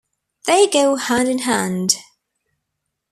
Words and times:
They 0.47 0.65
go 0.65 0.95
hand-in-hand. 0.95 1.93